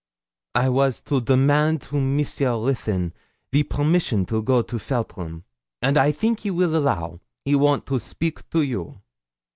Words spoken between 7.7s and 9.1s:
to speak to you.'